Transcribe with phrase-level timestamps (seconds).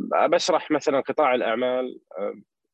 [0.00, 2.00] بشرح مثلا قطاع الأعمال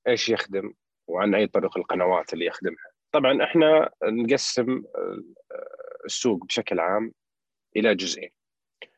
[0.08, 0.72] إيش يخدم
[1.06, 2.92] وعن أي طريق القنوات اللي يخدمها.
[3.12, 4.82] طبعا إحنا نقسم
[6.04, 7.12] السوق بشكل عام
[7.76, 8.30] إلى جزئين.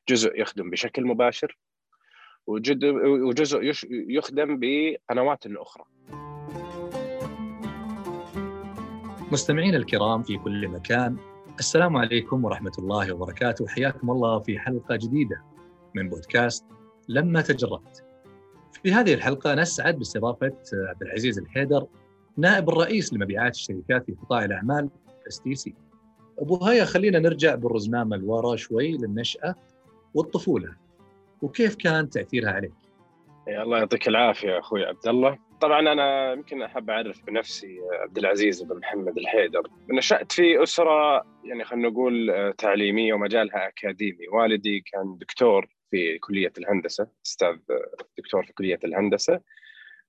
[0.08, 1.58] جزء يخدم بشكل مباشر
[2.46, 5.84] وجزء يخدم بقنوات أخرى.
[9.32, 11.16] مستمعينا الكرام في كل مكان
[11.58, 13.66] السلام عليكم ورحمة الله وبركاته.
[13.66, 15.44] حياكم الله في حلقة جديدة
[15.94, 16.66] من بودكاست
[17.08, 18.04] لما تجربت
[18.84, 21.86] في هذه الحلقة نسعد باستضافة عبد العزيز الحيدر
[22.36, 24.90] نائب الرئيس لمبيعات الشركات في قطاع الأعمال
[25.28, 25.74] stc
[26.38, 29.54] أبو هيا خلينا نرجع بالرزنامة لورا شوي للنشأة
[30.14, 30.76] والطفولة.
[31.42, 32.72] وكيف كان تأثيرها عليك؟
[33.48, 35.38] الله يعطيك العافية أخوي عبد الله.
[35.60, 39.62] طبعا أنا يمكن أحب أعرف بنفسي عبد العزيز بن محمد الحيدر.
[39.90, 44.28] نشأت في أسرة يعني خلينا نقول تعليمية ومجالها أكاديمي.
[44.32, 47.56] والدي كان دكتور في كلية الهندسة أستاذ
[48.18, 49.40] دكتور في كلية الهندسة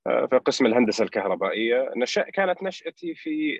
[0.03, 1.91] في قسم الهندسة الكهربائية.
[1.97, 3.59] نشأ كانت نشأتي في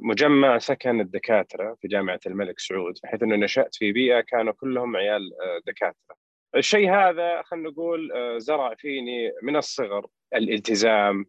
[0.00, 5.30] مجمع سكن الدكاترة في جامعة الملك سعود بحيث إنه نشأت في بيئة كانوا كلهم عيال
[5.66, 6.16] دكاترة.
[6.56, 11.26] الشيء هذا خلينا نقول زرع فيني من الصغر الالتزام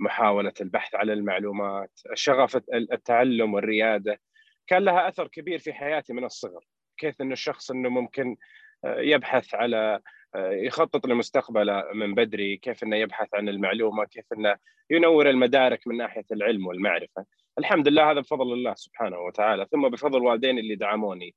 [0.00, 4.20] محاولة البحث على المعلومات شغف التعلم والريادة.
[4.66, 6.64] كان لها أثر كبير في حياتي من الصغر
[6.96, 8.36] كيف أن الشخص أنه ممكن
[8.84, 10.00] يبحث على
[10.36, 14.56] يخطط لمستقبله من بدري كيف أنه يبحث عن المعلومة كيف أنه
[14.90, 17.24] ينور المدارك من ناحية العلم والمعرفة.
[17.58, 21.34] الحمد لله هذا بفضل الله سبحانه وتعالى ثم بفضل والدين اللي دعموني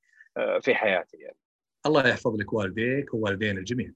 [0.62, 1.38] في حياتي يعني.
[1.86, 3.92] الله يحفظ لك والديك ووالدين الجميع.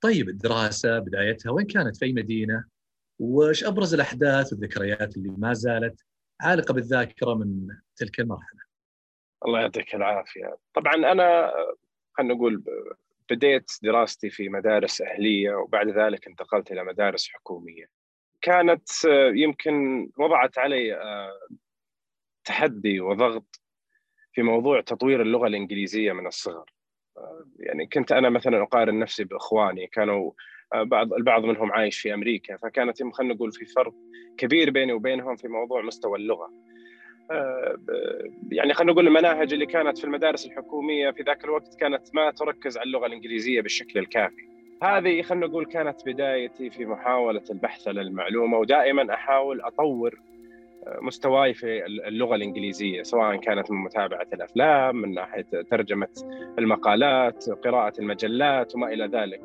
[0.00, 2.64] طيب الدراسة بدايتها وين كانت؟ في أي مدينة؟
[3.18, 6.04] وش أبرز الأحداث والذكريات اللي ما زالت
[6.40, 8.60] عالقة بالذاكرة من تلك المرحلة؟
[9.46, 10.56] الله يعطيك العافية.
[10.74, 11.52] طبعا أنا
[12.18, 12.62] خلينا نقول
[13.30, 17.86] بديت دراستي في مدارس أهلية وبعد ذلك انتقلت إلى مدارس حكومية.
[18.40, 18.88] كانت
[19.34, 20.98] يمكن وضعت علي
[22.44, 23.60] تحدي وضغط
[24.32, 26.72] في موضوع تطوير اللغة الإنجليزية من الصغر.
[27.58, 30.32] يعني كنت أنا مثلا أقارن نفسي بإخواني كانوا
[30.74, 33.94] بعض البعض منهم عايش في أمريكا فكانت خلينا نقول في فرق
[34.38, 36.67] كبير بيني وبينهم في موضوع مستوى اللغة.
[38.52, 42.78] يعني خلينا نقول المناهج اللي كانت في المدارس الحكومية في ذاك الوقت كانت ما تركز
[42.78, 44.48] على اللغة الإنجليزية بالشكل الكافي.
[44.82, 50.20] هذه خلينا نقول كانت بدايتي في محاولة البحث عن المعلومة ودائما أحاول أطور
[51.00, 56.08] مستواي في اللغة الإنجليزية سواء كانت من متابعة الأفلام من ناحية ترجمة
[56.58, 59.40] المقالات قراءة المجلات وما إلى ذلك.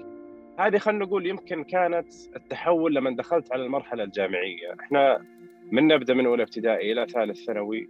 [0.60, 4.76] هذه خلينا نقول يمكن كانت التحول لما دخلت على المرحلة الجامعية.
[4.80, 5.26] إحنا
[5.74, 7.90] من نبدأ من أولى ابتدائي إلى ثالث ثانوي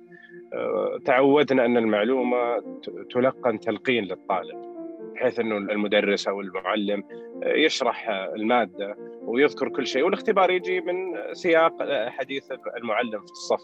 [1.05, 2.63] تعودنا أن المعلومة
[3.09, 4.73] تلقن تلقين للطالب
[5.13, 7.03] بحيث إنه المدرس أو المعلم
[7.45, 11.73] يشرح المادة ويذكر كل شيء والاختبار يجي من سياق
[12.09, 13.61] حديث المعلم في الصف.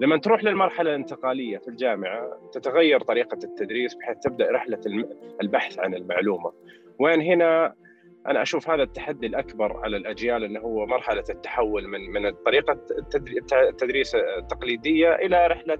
[0.00, 4.80] لما تروح للمرحلة الانتقالية في الجامعة تتغير طريقة التدريس بحيث تبدأ رحلة
[5.42, 6.52] البحث عن المعلومة.
[6.98, 7.74] وين هنا
[8.26, 12.78] أنا أشوف هذا التحدي الأكبر على الأجيال إنه هو مرحلة التحول من من طريقة
[13.52, 15.78] التدريس التقليدية إلى رحلة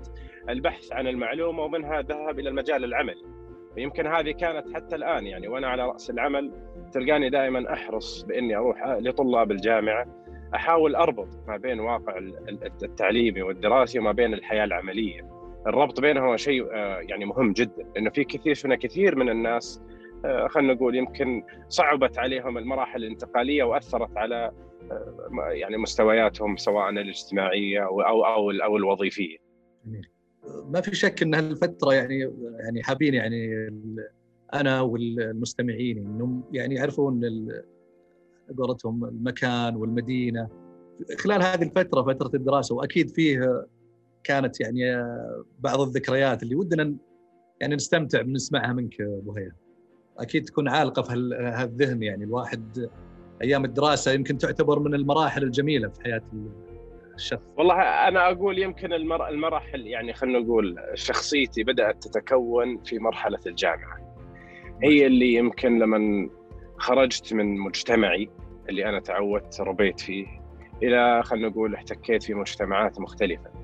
[0.48, 3.24] البحث عن المعلومة ومنها الذهاب إلى المجال العملي
[3.76, 6.52] يمكن هذه كانت حتى الآن يعني وأنا على رأس العمل
[6.92, 10.06] تلقاني دائما أحرص بإني أروح لطلاب الجامعة
[10.54, 12.18] أحاول أربط ما بين واقع
[12.82, 15.20] التعليمي والدراسي وما بين الحياة العملية.
[15.66, 16.66] الربط بينهما شيء
[17.08, 19.82] يعني مهم جدا لأنه في كثير هنا كثير من الناس
[20.48, 24.52] خلينا نقول يمكن صعبت عليهم المراحل الانتقالية وأثرت على
[25.50, 29.36] يعني مستوياتهم سواء الاجتماعية أو أو أو, الوظيفية.
[30.44, 32.18] ما في شك إن هالفترة يعني
[32.64, 33.68] يعني حابين يعني
[34.54, 37.20] أنا والمستمعين إنهم يعني يعرفون
[38.58, 40.48] قولتهم المكان والمدينة.
[41.18, 43.66] خلال هذه الفترة فترة الدراسة وأكيد فيه
[44.24, 45.04] كانت يعني
[45.58, 46.96] بعض الذكريات اللي ودنا
[47.60, 49.61] يعني نستمتع بنسمعها منك أبو هيا
[50.18, 51.12] أكيد تكون عالقة في
[51.54, 52.24] هالذهن يعني.
[52.24, 52.90] الواحد
[53.42, 56.22] أيام الدراسة يمكن تعتبر من المراحل الجميلة في حياة
[57.14, 57.42] الشخص.
[57.56, 59.28] والله أنا أقول يمكن المر...
[59.28, 64.16] المراحل يعني خلينا نقول شخصيتي بدأت تتكون في مرحلة الجامعة.
[64.82, 66.30] هي اللي يمكن لما
[66.78, 68.30] خرجت من مجتمعي
[68.68, 70.26] اللي أنا تعودت ربيت فيه
[70.82, 73.61] إلى خلينا نقول احتكيت في مجتمعات مختلفة.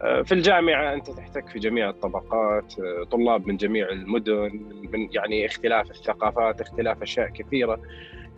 [0.00, 2.74] في الجامعة أنت تحتك في جميع الطبقات
[3.10, 4.50] طلاب من جميع المدن
[4.92, 7.80] من يعني اختلاف الثقافات اختلاف أشياء كثيرة.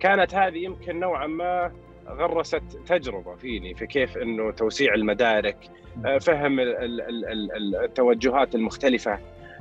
[0.00, 1.72] كانت هذه يمكن نوعا ما
[2.08, 5.56] غرست تجربة فيني في كيف إنه توسيع المدارك
[6.20, 6.56] فهم
[7.84, 9.18] التوجهات المختلفة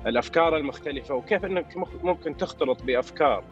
[0.08, 3.44] الأفكار المختلفة وكيف إنك ممكن تختلط بأفكار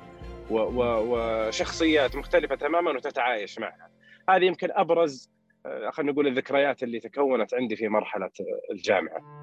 [0.50, 3.90] وشخصيات مختلفة تماما وتتعايش معها.
[4.30, 8.32] هذه يمكن أبرز آه، خلينا نقول الذكريات اللي تكونت عندي في مرحلة
[8.72, 9.40] الجامعة.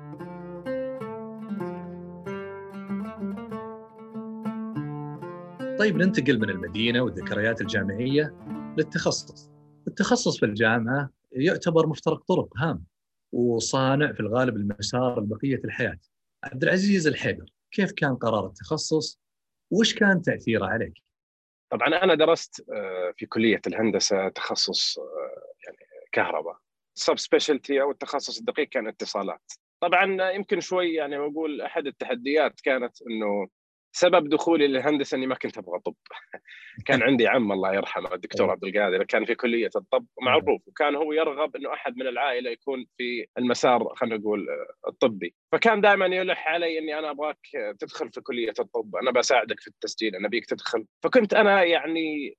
[5.78, 8.34] طيب ننتقل من المدينة والذكريات الجامعية
[8.78, 9.50] للتخصص.
[9.88, 12.84] التخصص في الجامعة يعتبر مفترق طرق هام
[13.32, 15.98] وصانع في الغالب المسار لبقية الحياة.
[16.44, 19.20] عبد العزيز الحيدر كيف كان قرار التخصص؟
[19.70, 21.02] وش كان تأثيره عليك؟
[21.70, 25.04] طبعا أنا درست آه، في كلية الهندسة تخصص آه،
[25.66, 25.78] يعني
[26.16, 26.56] كهرباء
[26.94, 29.52] سب سبيشالتي أو التخصص الدقيق كان اتصالات.
[29.80, 33.48] طبعا يمكن شوي يعني أقول أحد التحديات كانت إنه
[33.92, 35.94] سبب دخولي للهندسة إني ما كنت أبغى طب.
[36.86, 41.12] كان عندي عم الله يرحمه الدكتور عبد القادر كان في كلية الطب معروف وكان هو
[41.12, 44.46] يرغب إنه أحد من العائلة يكون في المسار خلينا نقول
[44.88, 45.34] الطبي.
[45.52, 47.38] فكان دائما يلح علي إني أنا أبغاك
[47.78, 50.86] تدخل في كلية الطب أنا بساعدك في التسجيل أنا بيك تدخل.
[51.02, 52.36] فكنت أنا يعني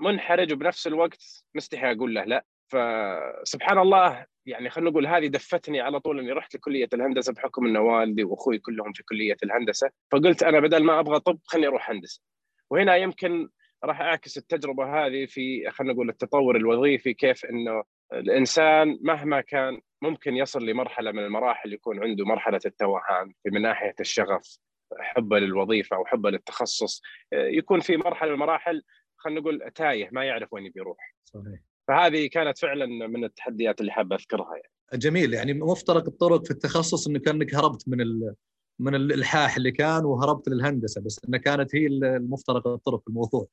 [0.00, 2.44] منحرج وبنفس الوقت مستحي أقول له لا.
[2.68, 7.76] فسبحان الله يعني خلينا نقول هذه دفتني على طول إني رحت لكلية الهندسة بحكم إن
[7.76, 12.22] والدي وأخوي كلهم في كلية الهندسة فقلت أنا بدل ما أبغى طب خليني أروح هندسة.
[12.70, 13.48] وهنا يمكن
[13.84, 20.36] راح أعكس التجربة هذه في خلينا نقول التطور الوظيفي كيف إنه الإنسان مهما كان ممكن
[20.36, 24.58] يصل لمرحلة من المراحل يكون عنده مرحلة التوهان من ناحية الشغف
[24.98, 28.82] حبه للوظيفة أو حبه للتخصص يكون في مرحلة من المراحل
[29.16, 31.14] خلينا نقول تايه ما يعرف وين بيروح.
[31.24, 31.67] صحيح.
[31.88, 34.72] فهذه كانت فعلا من التحديات اللي حابه أذكرها يعني.
[34.94, 35.34] جميل.
[35.34, 38.34] يعني مفترق الطرق في التخصص إنه كأنك هربت من ال...
[38.78, 43.46] من الالحاح اللي كان وهربت للهندسة بس انها كانت هي المفترق الطرق في الموضوع.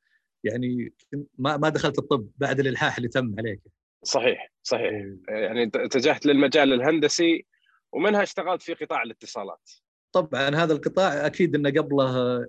[0.43, 0.93] يعني
[1.37, 3.61] ما ما دخلت الطب بعد الالحاح اللي تم عليك.
[4.03, 4.91] صحيح صحيح.
[4.91, 5.19] إيه.
[5.29, 7.45] يعني اتجهت للمجال الهندسي
[7.91, 9.71] ومنها اشتغلت في قطاع الاتصالات.
[10.11, 12.39] طبعا هذا القطاع أكيد إنه قبله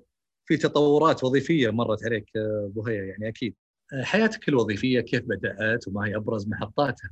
[0.45, 3.55] في تطورات وظيفية مرت عليك أبو هيا يعني أكيد.
[4.03, 7.11] حياتك الوظيفية كيف بدأت وما هي أبرز محطاتها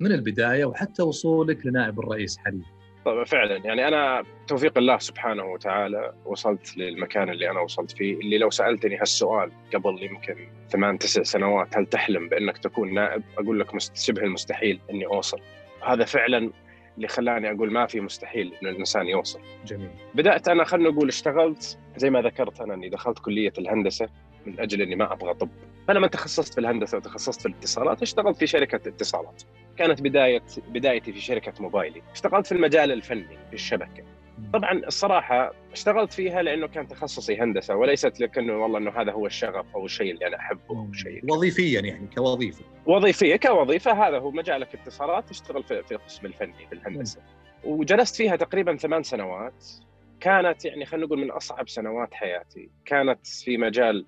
[0.00, 2.64] من البداية وحتى وصولك لنائب الرئيس حاليا
[3.04, 8.38] طبعا فعلا يعني أنا توفيق الله سبحانه وتعالى وصلت للمكان اللي أنا وصلت فيه اللي
[8.38, 13.66] لو سألتني هالسؤال قبل يمكن ثمان تسع سنوات هل تحلم بأنك تكون نائب؟ أقول لك
[13.94, 15.40] شبه المستحيل إني أوصل.
[15.86, 16.50] هذا فعلا
[16.96, 19.40] اللي خلاني أقول ما في مستحيل انه الإنسان يوصل.
[19.66, 19.90] جميل.
[20.14, 24.08] بدأت أنا خلينا نقول اشتغلت زي ما ذكرت أنا إني دخلت كلية الهندسة
[24.46, 25.48] من أجل إني ما أبغى طب
[25.88, 29.42] فلما تخصصت في الهندسة وتخصصت في الاتصالات اشتغلت في شركة اتصالات.
[29.76, 32.02] كانت بدايه بدايتي في شركة موبايلي.
[32.12, 34.04] اشتغلت في المجال الفني في الشبكة.
[34.52, 39.66] طبعا الصراحة اشتغلت فيها لأنه كان تخصصي هندسة وليست لكنه والله أنه هذا هو الشغف
[39.74, 41.32] أو الشيء اللي أنا أحبه أو شيء.
[41.32, 42.64] وظيفيا يعني كوظيفة.
[42.86, 44.08] وظيفية كوظيفة.
[44.08, 47.20] هذا هو مجالك اتصالات تشتغل في, في القسم الفني في الهندسة.
[47.64, 49.64] وجلست فيها تقريبا ثمان سنوات.
[50.20, 52.70] كانت يعني خلينا نقول من أصعب سنوات حياتي.
[52.84, 54.06] كانت في مجال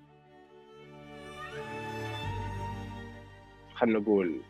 [3.79, 4.41] خلينا نقول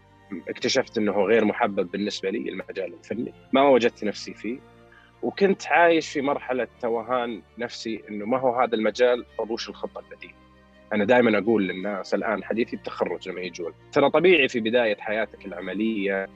[0.48, 3.34] اكتشفت إنه غير محبب بالنسبة لي المجال الفني.
[3.54, 4.60] ما وجدت نفسي فيه.
[5.24, 10.34] وكنت عايش في مرحلة توهان نفسي إنه ما هو هذا المجال طبوش الخطة البديله
[10.94, 13.74] أنا دائما أقول للناس الآن حديثي التخرج لما يجون.
[13.92, 16.28] ترى طبيعي في بداية حياتك العملية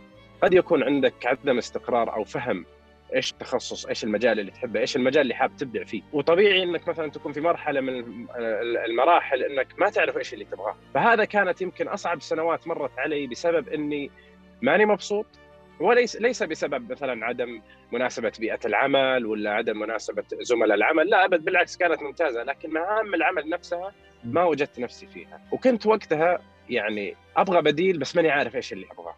[0.41, 2.65] قد يكون عندك عدم استقرار أو فهم
[3.15, 6.01] إيش التخصص إيش المجال اللي تحبه إيش المجال اللي حاب تبدع فيه.
[6.13, 8.25] وطبيعي إنك مثلا تكون في مرحلة من
[8.85, 10.75] المراحل إنك ما تعرف إيش اللي تبغاه.
[10.93, 14.11] فهذا كانت يمكن أصعب سنوات مرت علي بسبب إني
[14.61, 15.25] ماني مبسوط
[15.79, 17.61] وليس ليس بسبب مثلا عدم
[17.91, 21.09] مناسبة بيئة العمل ولا عدم مناسبة زملاء العمل.
[21.09, 25.41] لا أبد بالعكس كانت ممتازة لكن مهام العمل نفسها ما وجدت نفسي فيها.
[25.51, 29.15] وكنت وقتها يعني أبغى بديل بس ماني عارف إيش اللي أبغاه.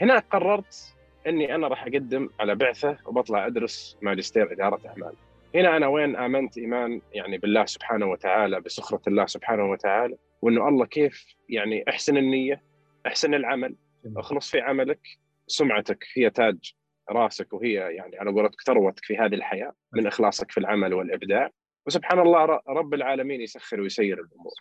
[0.00, 0.94] هناك قررت
[1.26, 5.12] إني أنا راح أقدم على بعثة وبطلع أدرس ماجستير إدارة إعمال.
[5.54, 10.86] هنا أنا وين آمنت إيمان يعني بالله سبحانه وتعالى بسخرة الله سبحانه وتعالى وإنه الله
[10.86, 12.62] كيف يعني أحسن النية
[13.06, 13.74] أحسن العمل
[14.16, 15.00] أخلص في عملك
[15.46, 16.74] سمعتك هي تاج
[17.10, 21.50] راسك وهي يعني على قولتك ثروتك في هذه الحياة من إخلاصك في العمل والإبداع
[21.86, 24.52] وسبحان الله رب العالمين يسخر ويسير الأمور.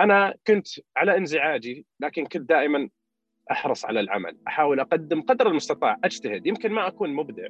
[0.00, 2.88] أنا كنت على انزعاجي لكن كنت دائما
[3.50, 7.48] أحرص على العمل أحاول أقدم قدر المستطاع أجتهد يمكن ما أكون مبدع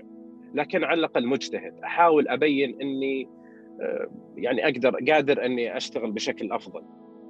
[0.55, 3.29] لكن على الأقل مجتهد أحاول أبين إني
[3.81, 6.83] آه، يعني أقدر قادر إني أشتغل بشكل أفضل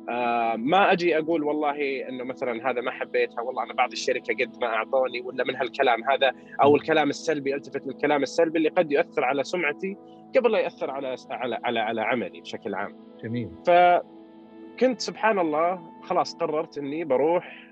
[0.09, 4.57] آه، ما أجي أقول والله إنه مثلا هذا ما حبيتها والله أنا بعض الشركة قد
[4.61, 9.25] ما أعطوني ولا من هالكلام هذا أو الكلام السلبي ألتفت للكلام السلبي اللي قد يؤثر
[9.25, 9.97] على سمعتي
[10.37, 12.97] قبل لا ياثر على على على, على عملي بشكل عام.
[13.23, 13.51] جميل.
[13.67, 17.70] فكنت سبحان الله خلاص قررت إني بروح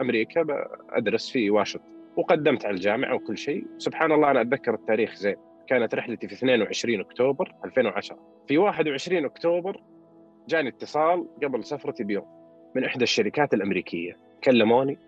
[0.00, 0.44] أمريكا
[0.90, 1.84] ادرس في واشنطن.
[2.16, 3.66] وقدمت على الجامعة وكل شيء.
[3.78, 5.36] سبحان الله أنا أتذكر التاريخ زين.
[5.66, 8.18] كانت رحلتي في 22 أكتوبر 2010
[8.48, 9.80] في 21 أكتوبر
[10.48, 12.24] جاني اتصال قبل سفرتي بيوم
[12.74, 14.16] من إحدى الشركات الأمريكية.
[14.44, 14.98] كلموني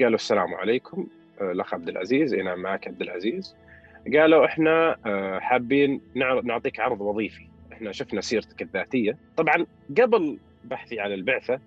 [0.00, 1.06] قالوا السلام عليكم
[1.40, 2.34] آه، الأخ عبد العزيز.
[2.34, 3.56] اي نعم معك عبد العزيز.
[4.16, 6.00] قالوا إحنا آه، حابين
[6.44, 7.46] نعطيك عرض وظيفي.
[7.72, 9.16] إحنا شفنا سيرتك الذاتية.
[9.36, 9.66] طبعا
[10.00, 11.60] قبل بحثي عن البعثة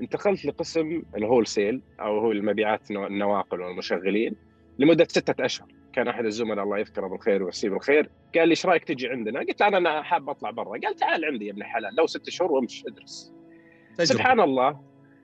[0.00, 4.36] انتقلت لقسم ال wholesale أو هو المبيعات النواقل والمشغلين
[4.78, 5.68] لمدة ستة أشهر.
[5.92, 8.10] كان أحد الزملاء الله يذكره بالخير ويمسيه بالخير.
[8.34, 10.78] قال لي إيش رأيك تجي عندنا؟ قلت له أنا حاب أطلع برا.
[10.78, 13.32] قال تعال عندي يا ابن الحلال لو ست شهور وامش ادرس.
[13.94, 14.04] تجربة.
[14.04, 14.80] سبحان الله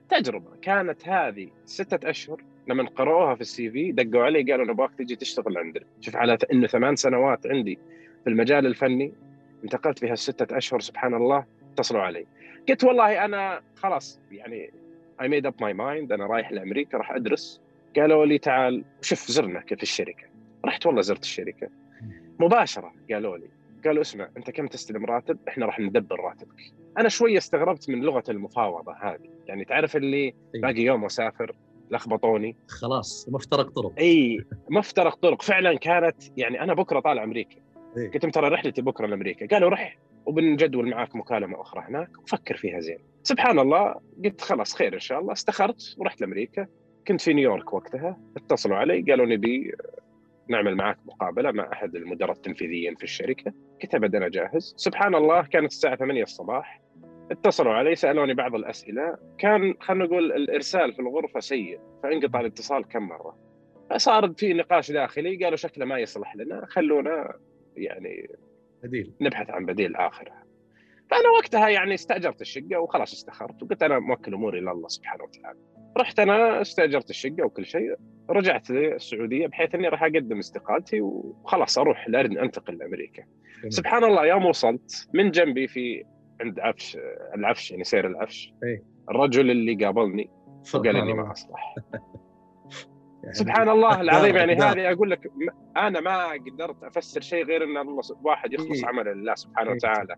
[0.09, 0.55] تجربة.
[0.61, 5.57] كانت هذه ستة أشهر لما قرأوها في ال CV دقوا علي قالوا نبغاك تجي تشتغل
[5.57, 5.85] عندنا.
[6.01, 7.79] شوف على إنه ثمان سنوات عندي
[8.23, 9.13] في المجال الفني
[9.63, 12.25] انتقلت في هالستة أشهر سبحان الله اتصلوا علي.
[12.69, 14.71] قلت والله أنا خلاص يعني
[15.21, 17.61] I made up my mind أنا رايح لأمريكا راح أدرس.
[17.95, 20.27] قالوا لي تعال شوف زرنا في الشركة.
[20.65, 21.69] رحت والله زرت الشركة.
[22.39, 23.49] مباشرة قالوا لي
[23.85, 26.73] قالوا اسمع أنت كم تستلم راتب؟ إحنا راح ندبر راتبك.
[26.97, 31.55] أنا شوية استغربت من لغة المفاوضة هذه، يعني تعرف اللي باقي يوم واسافر
[31.91, 32.55] لخبطوني.
[32.67, 33.93] خلاص مفترق طرق.
[33.99, 35.41] إي مفترق طرق.
[35.41, 37.57] فعلا كانت يعني أنا بكرة طالع أمريكا.
[37.97, 39.47] إيه؟ قلت ترى رحلتي بكرة لأمريكا.
[39.47, 39.97] قالوا رح.
[40.25, 42.09] وبنجدول معاك مكالمة أخرى هناك.
[42.23, 42.99] وفكر فيها زين.
[43.23, 45.33] سبحان الله قلت خلاص خير إن شاء الله.
[45.33, 46.67] استخرت ورحت لأمريكا.
[47.07, 48.17] كنت في نيويورك وقتها.
[48.37, 49.71] اتصلوا علي قالوا نبي
[50.49, 53.53] نعمل معك مقابلة مع أحد المدراء التنفيذيين في الشركة.
[53.83, 54.73] قلت أبد أنا جاهز.
[54.77, 56.81] سبحان الله كانت الساعة 8 الصباح.
[57.31, 59.17] اتصلوا علي سألوني بعض الأسئلة.
[59.37, 63.37] كان خلينا نقول الإرسال في الغرفة سيء فانقطع الاتصال كم مرة.
[63.89, 66.65] فصار في نقاش داخلي قالوا شكله ما يصلح لنا.
[66.65, 67.33] خلونا
[67.77, 68.29] يعني
[68.87, 69.13] بديل.
[69.21, 70.31] نبحث عن بديل آخر.
[71.11, 75.59] فأنا وقتها يعني استأجرت الشقة وخلاص استخرت وقلت أنا موكل أموري لله سبحانه وتعالى.
[75.97, 77.95] رحت أنا استأجرت الشقة وكل شيء
[78.29, 83.23] رجعت للسعودية بحيث إني راح أقدم استقالتي وخلاص أروح لارن أنتقل لأمريكا.
[83.69, 86.03] سبحان الله يوم وصلت من جنبي في
[86.41, 86.97] عند عفش
[87.35, 90.29] العفش يعني سير العفش إيه؟ الرجل اللي قابلني
[90.73, 91.75] وقال إني ما أصلح.
[93.25, 95.31] يعني سبحان الله العظيم يعني هذه أقول لك
[95.77, 99.75] أنا ما قدرت أفسر شيء غير إن الله واحد يخلص إيه؟ عمل لله سبحانه إيه؟
[99.75, 100.15] وتعالى.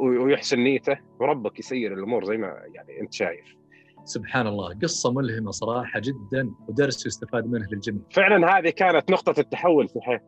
[0.00, 3.56] ويحسن نيته وربك يسير الأمور زي ما يعني أنت شايف.
[4.04, 4.78] سبحان الله.
[4.82, 8.02] قصة ملهمة صراحة جدا ودرس يستفاد منه للجميع.
[8.10, 10.24] فعلا هذه كانت نقطة التحول في حياتي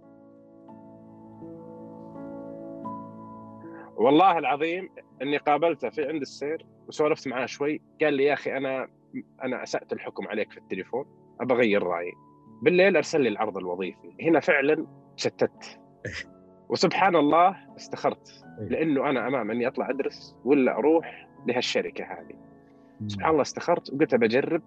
[3.97, 4.91] والله العظيم
[5.23, 7.83] إني قابلته في عند السير وسولفت معاه شوي.
[8.03, 8.89] قال لي يا أخي أنا
[9.43, 11.24] أنا أسأت الحكم عليك في التليفون.
[11.41, 12.13] أبى أغير رأيي.
[12.63, 14.13] بالليل أرسل لي العرض الوظيفي.
[14.23, 14.87] هنا فعلا
[15.17, 15.81] شتت.
[16.71, 18.45] وسبحان الله استخرت.
[18.61, 18.69] إيه.
[18.69, 22.37] لأنه أنا أمام أني أطلع أدرس ولا أروح لهالشركة هذه.
[23.07, 24.63] سبحان الله استخرت وقلت بجرب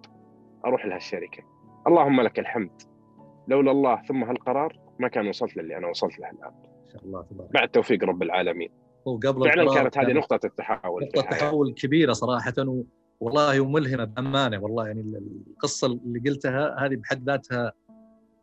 [0.64, 1.42] أروح لهالشركة.
[1.86, 2.82] اللهم لك الحمد.
[3.48, 6.52] لولا الله ثم هالقرار ما كان وصلت للي أنا وصلت له الآن.
[6.52, 7.52] إن شاء الله تبارك.
[7.52, 8.70] بعد توفيق رب العالمين.
[9.04, 12.82] وقبل فعلا كانت هذه نقطة التحول نقطة تحول كبيرة صراحة و...
[13.20, 15.00] والله وملهمه بأمانة والله يعني
[15.50, 17.72] القصة اللي قلتها هذه بحد ذاتها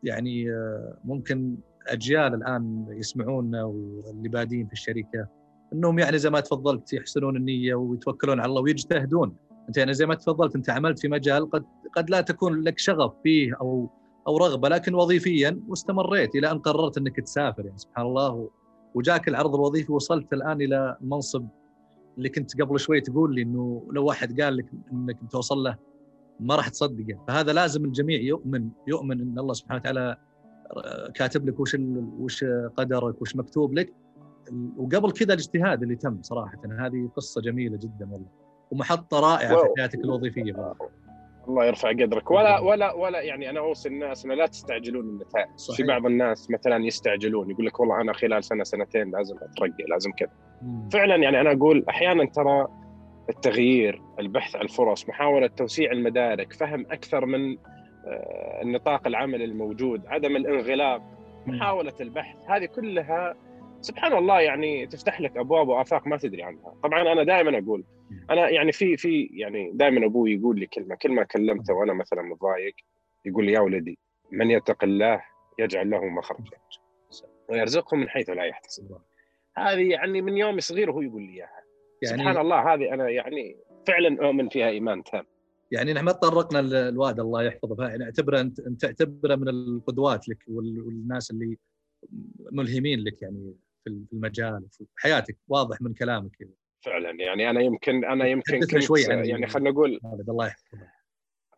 [0.03, 5.27] يعني آه، ممكن أجيال الآن يسمعونا واللي بادين في الشركة
[5.73, 9.35] إنهم يعني زي ما تفضلت يحسنون النية ويتوكلون على الله ويجتهدون.
[9.67, 11.65] أنت يعني زي ما تفضلت أنت عملت في مجال قد
[11.95, 13.89] قد لا تكون لك شغف فيه أو
[14.27, 18.49] أو رغبة لكن وظيفيا واستمريت إلى أن قررت إنك تسافر يعني سبحان الله.
[18.95, 21.47] وجاك العرض الوظيفي وصلت الآن إلى المنصب
[22.17, 25.77] اللي كنت قبل شوي تقول لي إنه لو واحد قال لك إنك توصل له
[26.39, 27.25] ما راح تصدقه.
[27.27, 30.17] فهذا لازم الجميع يؤمن يؤمن إن الله سبحانه وتعالى
[31.13, 31.77] كاتب لك وش
[32.19, 32.45] وش
[32.77, 33.93] قدرك وش مكتوب لك.
[34.77, 36.61] وقبل كذا الاجتهاد اللي تم صراحة.
[36.79, 38.27] هذه قصة جميلة جدا والله.
[38.71, 40.73] ومحطة رائعة في حياتك الوظيفية.
[41.47, 42.31] الله يرفع قدرك.
[42.31, 45.55] ولا ولا ولا يعني أنا أوصي الناس إنه لا تستعجلون النتائج.
[45.55, 45.77] صحيح.
[45.77, 50.11] في بعض الناس مثلا يستعجلون يقول لك والله أنا خلال سنة سنتين لازم اترقى لازم
[50.11, 50.31] كذا.
[50.93, 52.67] فعلا يعني أنا أقول أحيانا ترى
[53.29, 57.57] التغيير البحث عن الفرص محاولة توسيع المدارك فهم أكثر من
[58.07, 61.01] آه، النطاق العمل الموجود عدم الانغلاق
[61.45, 63.35] محاولة البحث هذه كلها
[63.81, 66.73] سبحان الله يعني تفتح لك أبواب وآفاق ما تدري عنها.
[66.83, 67.83] طبعا أنا دائما أقول
[68.29, 72.21] أنا يعني في في يعني دائما أبوي يقول لي كلمة كل ما كلمته وأنا مثلا
[72.21, 72.75] متضايق
[73.25, 73.99] يقول لي يا ولدي
[74.31, 75.23] من يتق الله
[75.59, 76.57] يجعل له مخرجا.
[77.49, 78.97] ويرزقه من حيث لا يحتسب.
[79.57, 81.63] هذه يعني من يوم صغير وهو يقول لي إياها.
[82.01, 83.57] يعني سبحان الله هذه أنا يعني
[83.87, 85.25] فعلا أؤمن فيها إيمان تام.
[85.71, 87.87] يعني نحن ما تطرقنا للواد الله يحفظه.
[87.87, 91.57] يعني اعتبره أنت تعتبره من القدوات لك والناس اللي
[92.51, 96.47] ملهمين لك يعني في المجال وفي حياتك واضح من كلامك
[96.81, 97.11] فعلا.
[97.23, 100.95] يعني أنا يمكن أنا يمكن كنت شوي يعني, خلينا نقول الله يحفظه.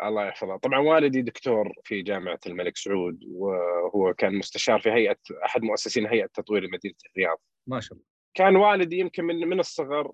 [0.03, 0.57] الله يحفظه.
[0.57, 6.29] طبعا والدي دكتور في جامعة الملك سعود وهو كان مستشار في هيئه أحد مؤسسين هيئة
[6.33, 7.41] تطوير مدينة الرياض.
[7.67, 8.05] ما شاء الله.
[8.33, 10.12] كان والدي يمكن من من الصغر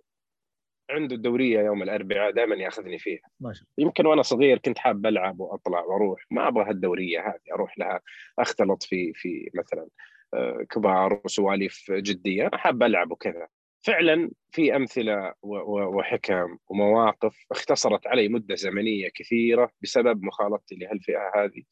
[0.90, 3.30] عنده الدورية يوم الأربعاء دائما يأخذني فيها.
[3.40, 6.26] ما شاء يمكن وأنا صغير كنت حاب ألعب وأطلع وأروح.
[6.32, 8.02] ما أبغى هالدورية هذه أروح لها
[8.40, 9.88] أختلط في في مثلا
[10.34, 12.50] آه، كبار وسواليف جدية.
[12.54, 13.48] حاب ألعب وكذا.
[13.86, 21.64] فعلا في أمثلة وحكم ومواقف اختصرت علي مدة زمنية كثيرة بسبب مخالطتي لهالفئة هذه.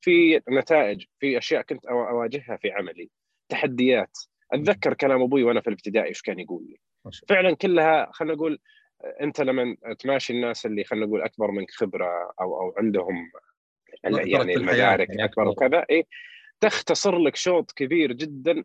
[0.00, 3.10] في نتائج في أشياء كنت أواجهها في عملي.
[3.48, 4.18] تحديات.
[4.52, 6.76] أتذكر كلام أبوي وأنا في الابتدائي إيش كان يقول لي.
[7.28, 8.58] فعلا كلها خلينا نقول
[9.20, 13.30] أنت لما تماشي الناس اللي خلينا نقول أكبر منك خبرة أو أو عندهم
[14.04, 16.06] يعني المدارك أكبر وكذا اي
[16.60, 18.64] تختصر لك شوط كبير جدا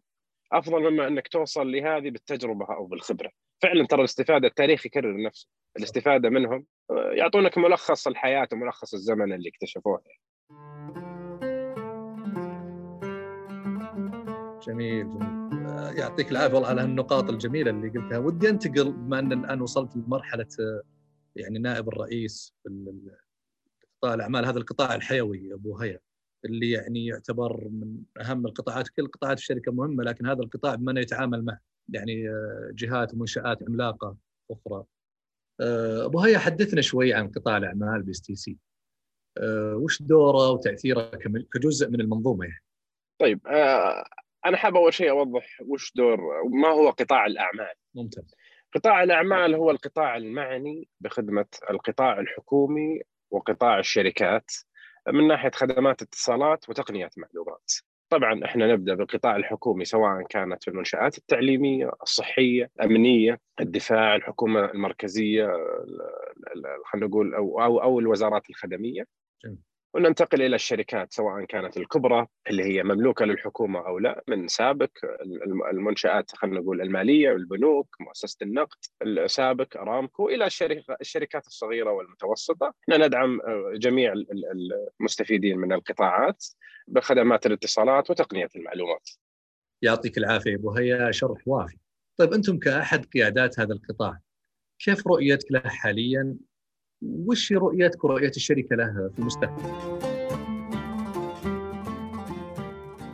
[0.52, 3.32] أفضل مما أنك توصل لهذه بالتجربة أو بالخبرة.
[3.62, 5.48] فعلا ترى الاستفادة التاريخ يكرر نفسه.
[5.78, 6.66] الاستفادة منهم
[7.12, 10.02] يعطونك ملخص الحياة وملخص الزمن اللي اكتشفوه.
[14.68, 15.66] جميل جميل.
[15.98, 18.18] يعطيك العافية على هالنقاط الجميلة اللي قلتها.
[18.18, 20.48] ودي أنتقل بما أن الآن وصلت لمرحلة
[21.36, 22.70] يعني نائب الرئيس في
[24.02, 26.00] قطاع الأعمال هذا القطاع الحيوي أبو هيا
[26.46, 31.02] اللي يعني يعتبر من أهم القطاعات كل قطاعات الشركة مهمة لكن هذا القطاع بما انه
[31.02, 31.58] يتعامل مع
[31.90, 34.18] يعني آه، جهات ومنشآت عملاقة
[34.52, 34.84] أخرى.
[35.62, 38.58] آه، أبو هيا حدثنا شوي عن قطاع الأعمال بي تي سي.
[39.74, 41.12] وش دوره وتأثيره
[41.54, 42.64] كجزء من المنظومة يعني؟
[43.20, 44.06] طيب آه،
[44.46, 46.18] أنا حاب أول شيء أوضح وش دور
[46.50, 47.74] ما هو قطاع الأعمال.
[47.96, 48.36] ممتاز.
[48.76, 54.52] قطاع الأعمال هو القطاع المعني بخدمة القطاع الحكومي وقطاع الشركات
[55.08, 57.72] من ناحية خدمات اتصالات وتقنيات معلومات.
[58.10, 65.52] طبعا إحنا نبدأ بالقطاع الحكومي سواء كانت في المنشآت التعليمية، الصحية، الامنيه، الدفاع، الحكومة المركزية
[66.86, 69.06] خلينا نقول أو أو أو الوزارات الخدمية.
[69.96, 74.90] وننتقل إلى الشركات سواء كانت الكبرى اللي هي مملوكة للحكومة أو لا من سابق
[75.72, 80.46] المنشآت خلينا نقول المالية البنوك مؤسسة النقد السابق أرامكو إلى
[81.02, 82.74] الشركات الصغيرة والمتوسطة.
[82.84, 84.14] إحنا ندعم آه، جميع
[85.00, 86.46] المستفيدين من القطاعات
[86.88, 89.10] بخدمات الاتصالات وتقنية المعلومات.
[89.82, 91.78] يعطيك العافية أبو هيا شرح وافي.
[92.18, 94.20] طيب أنتم كأحد قيادات هذا القطاع
[94.80, 96.38] كيف رؤيتك له حاليا؟
[97.28, 99.64] وش رؤيتك ورؤية الشركة له في المستقبل؟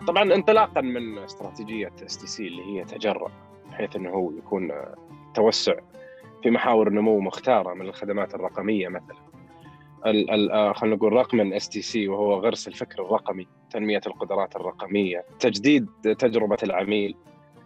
[0.08, 3.32] طبعا انطلاقا من استراتيجية stc اللي هي DARE
[3.69, 4.71] بحيث إنه هو يكون
[5.34, 5.75] توسع
[6.43, 9.17] في محاور نمو مختارة من الخدمات الرقمية مثلا
[10.06, 17.15] آه، خلينا نقول رقم stc وهو غرس الفكر الرقمي تنمية القدرات الرقمية تجديد تجربة العميل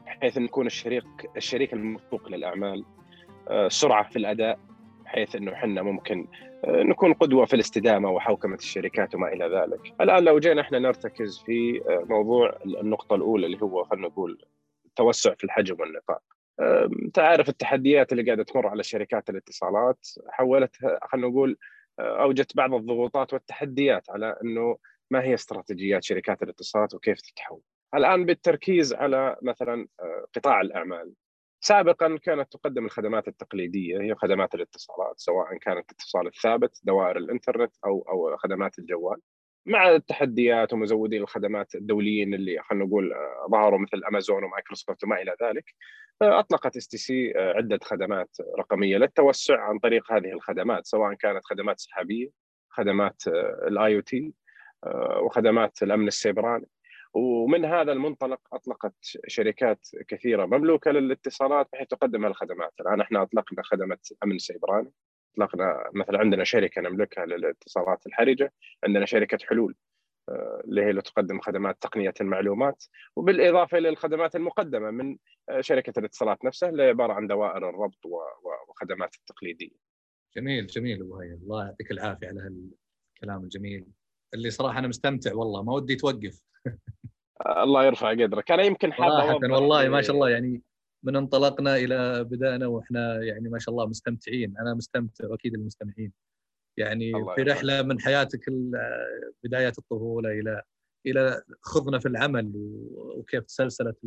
[0.05, 1.05] بحيث إن يكون الشريك
[1.37, 2.85] الشريك الموثوق للأعمال
[3.47, 4.59] آه، سرعة في الأداء
[5.15, 6.27] بحيث إنه إحنا ممكن
[6.65, 10.01] آه، نكون قدوة في الاستدامة وحوكمة الشركات وما إلى ذلك.
[10.01, 14.45] الآن لو جينا إحنا نرتكز في آه، موضوع النقطة الأولى اللي هو خلينا نقول
[14.85, 16.21] التوسع في الحجم والنطاق.
[17.03, 21.57] انت عارف التحديات اللي قاعدة تمر على شركات الاتصالات حولتها خلينا نقول
[21.99, 24.77] آه، أوجدت بعض الضغوطات والتحديات على إنه
[25.11, 27.61] ما هي استراتيجيات شركات الاتصالات وكيف تتحول.
[27.95, 29.87] الآن بالتركيز على مثلا
[30.35, 31.13] قطاع الأعمال
[31.65, 38.05] سابقا كانت تقدم الخدمات التقليدية هي خدمات الاتصالات سواء كانت الاتصال الثابت دوائر الإنترنت أو
[38.09, 39.21] أو خدمات الجوال
[39.65, 45.35] مع التحديات ومزودين الخدمات الدوليين اللي خلينا نقول آه، ظهروا مثل أمازون ومايكروسوفت وما إلى
[45.43, 45.73] ذلك.
[46.21, 52.29] آه، أطلقت stc عدة خدمات رقمية للتوسع عن طريق هذه الخدمات سواء كانت خدمات سحابية
[52.69, 54.33] خدمات آه، ال IoT
[55.21, 56.67] وخدمات الأمن السيبراني.
[57.15, 58.95] ومن هذا المنطلق أطلقت
[59.27, 62.73] شركات كثيرة مملوكة للاتصالات بحيث تقدم الخدمات.
[62.81, 64.91] الآن إحنا أطلقنا خدمة أمن سيبراني
[65.33, 69.75] أطلقنا مثلا عندنا شركة نملكها للاتصالات الحرجة عندنا شركة حلول
[70.29, 72.83] آه، اللي هي اللي تقدم خدمات تقنية المعلومات
[73.15, 75.17] وبالإضافة إلى الخدمات المقدمة من
[75.49, 78.05] آه، شركة الاتصالات نفسها اللي عبارة عن دوائر الربط
[78.69, 79.75] وخدمات التقليدية.
[80.37, 81.33] جميل جميل أبو هيا.
[81.33, 83.85] الله يعطيك العافية على هالكلام الجميل.
[84.33, 86.41] اللي صراحة أنا مستمتع والله ما ودي توقف.
[87.47, 88.51] الله يرفع قدرك.
[88.51, 90.61] أنا يمكن حاب والله ما شاء الله يعني
[91.03, 94.57] من انطلقنا إلى بدانا وإحنا يعني ما شاء الله مستمتعين.
[94.57, 96.11] أنا مستمتع واكيد المستمعين.
[96.77, 98.49] يعني في رحلة من حياتك
[99.43, 100.61] بداية الطفولة إلى
[101.05, 102.51] إلى خضنا في العمل
[102.95, 103.97] وكيف تسلسلت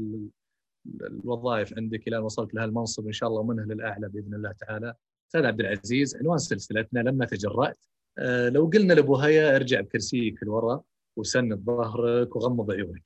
[1.00, 4.94] الوظائف عندك إلى أن وصلت لها المنصب إن شاء الله ومنه للأعلى بإذن الله تعالى.
[5.28, 7.78] أستاذ عبد العزيز عنوان سلسلتنا لما تجرأت.
[8.18, 10.82] آه، لو قلنا لأبو هيا ارجع بكرسيك لورا.
[11.18, 13.02] وسند ظهرك وغمض عيونك.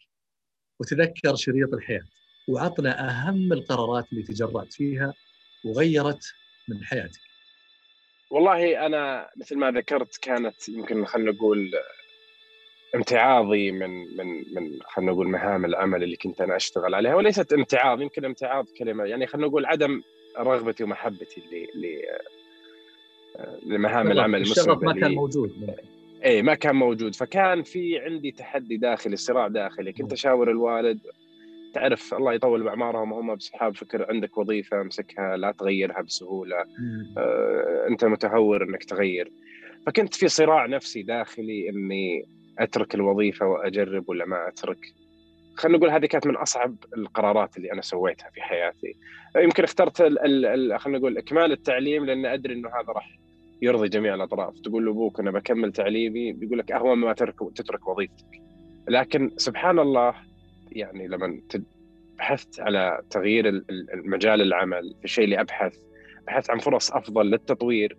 [0.80, 2.04] وتذكر شريط الحياة.
[2.48, 5.14] وعطنا أهم القرارات اللي تجرأت فيها
[5.64, 6.24] وغيرت
[6.68, 7.20] من حياتك.
[8.30, 11.70] والله أنا مثل ما ذكرت كانت يمكن خلينا نقول
[12.94, 17.14] امتعاضي من من من خلينا نقول مهام العمل اللي كنت أنا أشتغل عليها.
[17.14, 20.02] وليست امتعاض يمكن امتعاض كلمة يعني خلينا نقول عدم
[20.38, 21.42] رغبتي ومحبتي
[23.66, 25.76] لمهام العمل المسلمه ما كان موجود
[26.24, 27.14] اي ما كان موجود.
[27.14, 29.92] فكان في عندي تحدي داخلي صراع داخلي.
[29.92, 31.00] كنت أشاور الوالد.
[31.74, 36.56] تعرف الله يطول بأعمارهم هم باصحاب فكر عندك وظيفة أمسكها لا تغيرها بسهولة.
[37.18, 39.32] آه أنت متهور إنك تغير.
[39.86, 42.24] فكنت في صراع نفسي داخلي إني
[42.58, 44.78] أترك الوظيفة وأجرب ولا ما أترك.
[45.54, 48.96] خلينا نقول هذه كانت من أصعب القرارات اللي أنا سويتها في حياتي.
[49.36, 53.18] يمكن اخترت خلينا نقول إكمال التعليم لأن أدري إنه هذا راح
[53.62, 54.60] يرضي جميع الأطراف.
[54.60, 58.42] تقول لابوك أنا بكمل تعليمي بيقول لك أهون ما تترك تترك وظيفتك.
[58.88, 60.14] لكن سبحان الله
[60.72, 61.40] يعني لما
[62.18, 63.48] بحثت على تغيير
[63.94, 65.76] المجال العمل في الشيء اللي أبحث
[66.26, 67.96] بحثت عن فرص أفضل للتطوير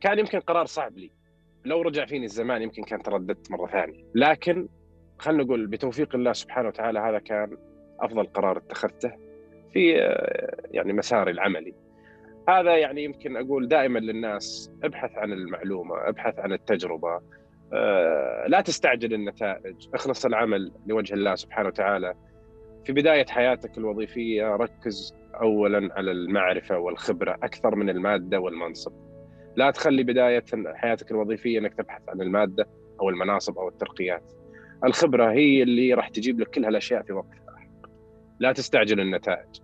[0.00, 1.10] كان يمكن قرار صعب لي.
[1.64, 4.04] لو رجع فيني الزمان يمكن كان ترددت مرة ثانية.
[4.14, 4.68] لكن
[5.18, 7.56] خلينا نقول بتوفيق الله سبحانه وتعالى هذا كان
[8.00, 9.12] أفضل قرار اتخذته
[9.72, 9.90] في
[10.70, 11.74] يعني مساري العملي.
[12.48, 17.20] هذا يعني يمكن أقول دائما للناس ابحث عن المعلومة ابحث عن التجربة
[17.72, 22.14] آه، لا تستعجل النتائج اخلص العمل لوجه الله سبحانه وتعالى.
[22.84, 28.92] في بداية حياتك الوظيفية ركز اولا على المعرفة والخبرة أكثر من المادة والمنصب.
[29.56, 32.66] لا تخلي بداية حياتك الوظيفية إنك تبحث عن المادة
[33.00, 34.32] أو المناصب أو الترقيات.
[34.84, 37.90] الخبرة هي اللي راح تجيب لك كل هالأشياء في وقت لاحق
[38.40, 39.60] لا تستعجل النتائج.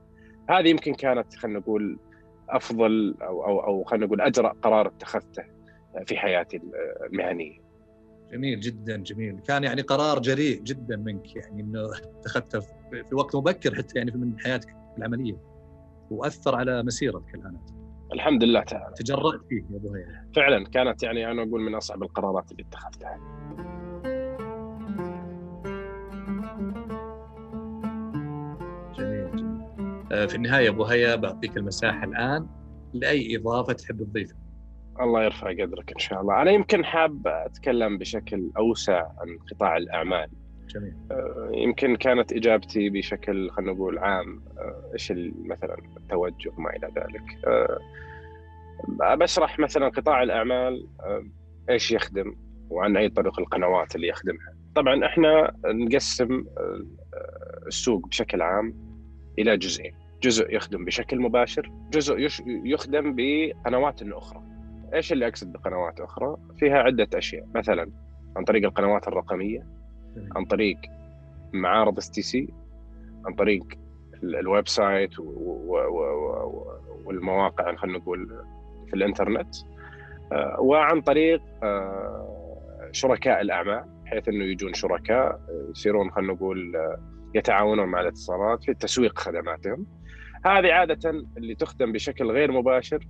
[0.51, 1.99] هذه يمكن كانت خلينا نقول
[2.49, 5.45] أفضل أو أو أو خلينا نقول أجرأ قرار اتخذته
[6.07, 6.61] في حياتي
[7.13, 7.67] المهنية.
[8.33, 13.75] جميل جدا جميل، كان يعني قرار جريء جدا منك يعني إنه اتخذته في وقت مبكر
[13.75, 15.37] حتى يعني من حياتك العملية
[16.11, 17.59] وأثر على مسيرتك الآن.
[18.13, 18.95] الحمد لله تعالى.
[18.97, 20.29] تجرأت فيه يا أبو هيا.
[20.37, 23.21] فعلا كانت يعني أنا أقول من أصعب القرارات اللي اتخذتها.
[30.11, 32.47] في النهاية أبو هيا بعطيك المساحة الآن
[32.93, 34.39] لأي إضافة تحب تضيفها.
[35.01, 40.31] الله يرفع قدرك إن شاء الله، أنا يمكن حاب أتكلم بشكل أوسع عن قطاع الأعمال.
[40.69, 40.95] جميل.
[41.11, 45.13] آه، يمكن كانت إجابتي بشكل خلينا نقول عام آه، إيش
[45.45, 47.23] مثلا التوجه ما إلى ذلك.
[49.19, 50.87] بشرح مثلا قطاع الأعمال
[51.71, 52.37] إيش يخدم
[52.71, 54.57] وعن أي طرق القنوات اللي يخدمها.
[54.75, 56.45] طبعا إحنا نقسم
[57.67, 58.86] السوق بشكل عام
[59.39, 59.95] إلى جزئين.
[60.23, 64.43] جزء يخدم بشكل مباشر جزء يخدم بقنوات أخرى.
[64.95, 67.47] إيش اللي أقصد بقنوات أخرى؟ فيها عدة أشياء.
[67.55, 67.91] مثلا
[68.37, 69.67] عن طريق القنوات الرقمية
[70.37, 70.77] عن طريق
[71.53, 72.49] معارض stc
[73.27, 73.65] عن طريق
[74.23, 75.19] ال website
[77.05, 78.45] والمواقع خلينا نقول
[78.89, 79.57] في الإنترنت.
[80.33, 86.99] آه، وعن طريق آه، شركاء الأعمال بحيث إنه يجون شركاء يصيرون خلينا نقول آه،
[87.37, 89.87] يتعاونون مع الاتصالات في تسويق خدماتهم.
[90.45, 93.07] هذه عادة اللي تخدم بشكل غير مباشر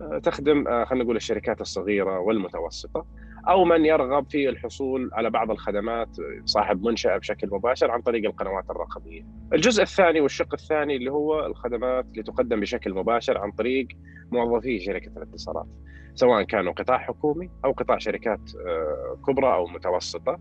[0.00, 3.06] آه، تخدم آه، خلينا نقول الشركات الصغيرة والمتوسطة
[3.48, 6.08] أو من يرغب في الحصول على بعض الخدمات
[6.44, 9.26] صاحب منشأة بشكل مباشر عن طريق القنوات الرقمية.
[9.52, 13.88] الجزء الثاني والشق الثاني اللي هو الخدمات اللي تقدم بشكل مباشر عن طريق
[14.32, 15.66] موظفي شركة الاتصالات
[16.14, 20.32] سواء كانوا قطاع حكومي أو قطاع شركات آه، كبرى أو متوسطة.
[20.32, 20.38] آه،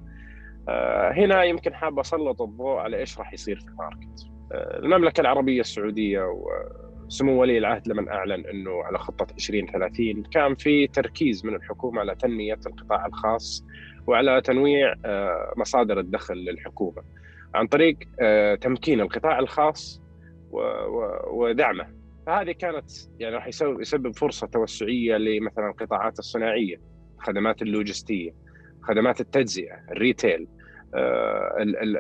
[1.11, 4.35] هنا يمكن حاب أسلط الضوء على إيش راح يصير في الماركت.
[4.51, 6.21] آه، المملكة العربية السعودية
[7.05, 12.15] وسمو ولي العهد لما أعلن إنه على خطة 2030 كان في تركيز من الحكومة على
[12.15, 13.65] تنمية القطاع الخاص
[14.07, 17.03] وعلى تنويع آه، مصادر الدخل للحكومة
[17.55, 17.97] عن طريق
[18.61, 20.01] تمكين القطاع الخاص
[21.31, 21.87] ودعمه
[22.25, 23.47] فهذه كانت يعني راح
[23.79, 26.81] يسبب فرصة توسعية لمثلا القطاعات الصناعية
[27.19, 28.31] الخدمات اللوجستية
[28.81, 30.54] خدمات التجزئة ال retail آه،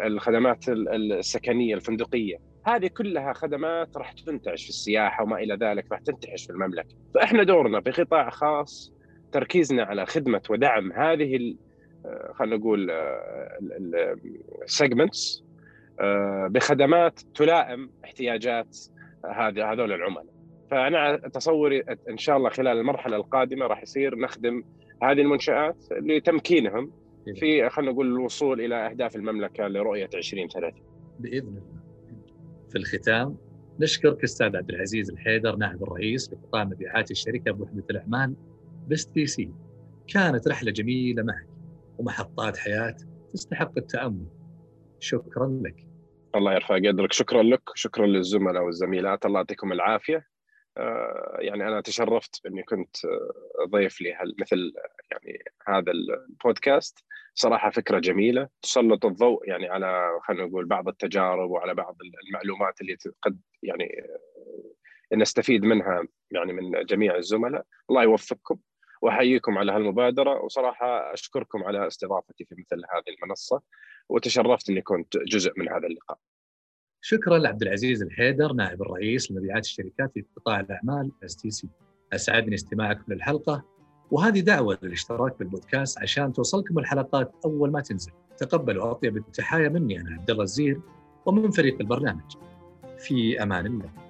[0.05, 2.37] الخدمات السكنية الفندقية.
[2.65, 6.95] هذه كلها خدمات راح تنتعش في السياحة وما إلى ذلك راح تنتعش في المملكة.
[7.15, 8.93] فإحنا دورنا بقطاع خاص
[9.31, 11.55] تركيزنا على خدمة ودعم هذه
[12.05, 12.91] آه، خلينا نقول
[14.63, 15.43] ال segments
[15.99, 18.77] آه، بخدمات تلائم احتياجات
[19.25, 20.35] هذه هذول العملاء.
[20.71, 24.63] فأنا تصوري إن شاء الله خلال المرحلة القادمة راح يصير نخدم
[25.03, 26.91] هذه المنشآت لتمكينهم
[27.33, 30.83] في خلينا نقول الوصول إلى أهداف المملكة لرؤية 2030
[31.19, 31.81] بإذن الله.
[32.69, 33.37] في الختام
[33.79, 38.35] نشكرك أستاذ عبد العزيز الحيدر نائب الرئيس لقطاع مبيعات الشركة بوحدة الأعمال
[38.87, 39.51] بس تي سي.
[40.07, 41.47] كانت رحلة جميلة معك
[41.97, 42.95] ومحطات حياة
[43.33, 44.25] تستحق التأمل.
[44.99, 45.87] شكرا لك.
[46.35, 50.27] الله يرفع قدرك، شكرا لك، شكرا للزملاء والزميلات، الله يعطيكم العافية.
[50.77, 53.97] آه، يعني أنا تشرفت إني كنت آه، ضيف
[54.39, 54.73] مثل
[55.11, 57.03] يعني هذا البودكاست.
[57.35, 58.49] صراحة فكرة جميلة.
[58.61, 64.03] تسلط الضوء يعني على خلينا نقول بعض التجارب وعلى بعض المعلومات اللي قد يعني
[65.13, 67.65] نستفيد منها يعني من جميع الزملاء.
[67.89, 68.57] الله يوفقكم
[69.01, 70.41] وأحييكم على هالمبادرة.
[70.41, 73.61] وصراحة أشكركم على استضافتي في مثل هذه المنصة.
[74.09, 76.17] وتشرفت إني كنت جزء من هذا اللقاء.
[77.07, 81.67] شكرا لعبد العزيز الحيدر نائب الرئيس لمبيعات الشركات في قطاع الأعمال stc.
[82.13, 83.63] أسعدني استماعكم للحلقة
[84.11, 88.11] وهذه دعوة للاشتراك بالبودكاست عشان توصلكم الحلقات أول ما تنزل.
[88.37, 90.81] تقبلوا أطيب التحايا مني أنا عبد الله الزير
[91.25, 92.31] ومن فريق البرنامج.
[92.97, 94.04] في أمان الله.